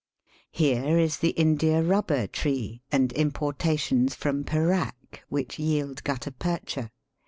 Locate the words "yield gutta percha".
5.59-6.89